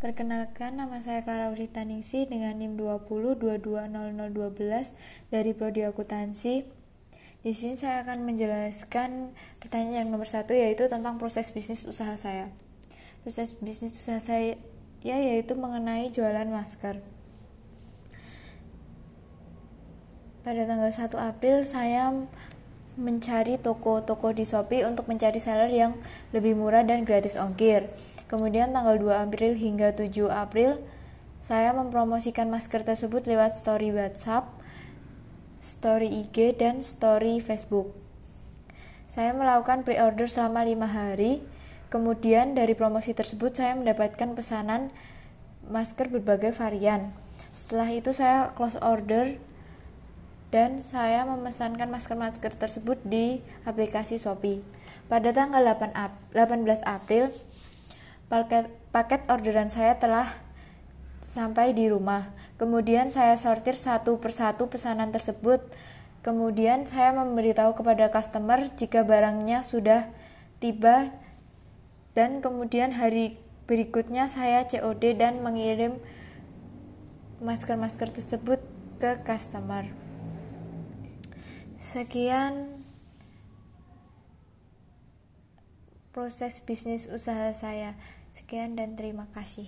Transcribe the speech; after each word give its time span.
Perkenalkan, 0.00 0.80
nama 0.80 0.96
saya 1.04 1.20
Clara 1.20 1.52
Rita 1.52 1.84
Ningsi 1.84 2.24
dengan 2.24 2.56
NIM 2.56 2.80
20220012 2.80 4.96
dari 5.28 5.52
Prodi 5.52 5.84
Akuntansi. 5.84 6.64
Di 7.44 7.52
sini 7.52 7.76
saya 7.76 8.00
akan 8.08 8.24
menjelaskan 8.24 9.36
pertanyaan 9.60 10.08
yang 10.08 10.10
nomor 10.16 10.24
satu 10.24 10.56
yaitu 10.56 10.88
tentang 10.88 11.20
proses 11.20 11.52
bisnis 11.52 11.84
usaha 11.84 12.16
saya. 12.16 12.48
Proses 13.28 13.52
bisnis 13.60 13.92
usaha 13.92 14.16
saya 14.24 14.56
ya, 15.04 15.20
yaitu 15.20 15.52
mengenai 15.52 16.08
jualan 16.08 16.48
masker. 16.48 17.04
Pada 20.40 20.64
tanggal 20.64 20.88
1 20.88 21.12
April 21.12 21.60
saya 21.60 22.08
mencari 22.96 23.60
toko-toko 23.60 24.32
di 24.32 24.48
Shopee 24.48 24.88
untuk 24.88 25.12
mencari 25.12 25.36
seller 25.36 25.68
yang 25.68 25.92
lebih 26.32 26.56
murah 26.56 26.88
dan 26.88 27.04
gratis 27.04 27.36
ongkir. 27.36 27.92
Kemudian 28.30 28.70
tanggal 28.70 28.94
2 28.94 29.26
April 29.26 29.58
hingga 29.58 29.90
7 29.90 30.30
April 30.30 30.78
saya 31.42 31.74
mempromosikan 31.74 32.46
masker 32.46 32.86
tersebut 32.86 33.26
lewat 33.26 33.58
story 33.58 33.90
WhatsApp, 33.90 34.46
story 35.58 36.06
IG, 36.06 36.54
dan 36.54 36.78
story 36.78 37.42
Facebook. 37.42 37.90
Saya 39.10 39.34
melakukan 39.34 39.82
pre-order 39.82 40.30
selama 40.30 40.62
5 40.62 40.86
hari. 40.86 41.42
Kemudian 41.90 42.54
dari 42.54 42.78
promosi 42.78 43.18
tersebut 43.18 43.50
saya 43.58 43.74
mendapatkan 43.74 44.30
pesanan 44.38 44.94
masker 45.66 46.06
berbagai 46.06 46.54
varian. 46.54 47.10
Setelah 47.50 47.90
itu 47.90 48.14
saya 48.14 48.54
close 48.54 48.78
order 48.78 49.42
dan 50.54 50.78
saya 50.86 51.26
memesankan 51.26 51.90
masker-masker 51.90 52.54
tersebut 52.54 53.02
di 53.02 53.42
aplikasi 53.66 54.22
Shopee. 54.22 54.62
Pada 55.10 55.34
tanggal 55.34 55.66
8 55.66 55.98
Ap 55.98 56.14
18 56.30 56.86
April, 56.86 57.34
paket, 58.30 58.70
paket 58.94 59.26
orderan 59.26 59.68
saya 59.68 59.98
telah 59.98 60.38
sampai 61.20 61.74
di 61.74 61.90
rumah. 61.90 62.30
Kemudian 62.56 63.10
saya 63.10 63.34
sortir 63.36 63.74
satu 63.76 64.22
persatu 64.22 64.70
pesanan 64.70 65.10
tersebut. 65.10 65.60
Kemudian 66.22 66.86
saya 66.86 67.12
memberitahu 67.16 67.74
kepada 67.74 68.08
customer 68.12 68.70
jika 68.76 69.04
barangnya 69.04 69.64
sudah 69.64 70.08
tiba 70.60 71.12
dan 72.12 72.44
kemudian 72.44 72.92
hari 72.92 73.40
berikutnya 73.64 74.28
saya 74.28 74.68
COD 74.68 75.16
dan 75.16 75.40
mengirim 75.40 75.96
masker-masker 77.40 78.12
tersebut 78.12 78.60
ke 79.00 79.24
customer. 79.24 79.88
Sekian 81.80 82.84
proses 86.12 86.60
bisnis 86.60 87.08
usaha 87.08 87.48
saya. 87.56 87.96
Sekian 88.30 88.78
dan 88.78 88.94
terima 88.94 89.26
kasih. 89.34 89.66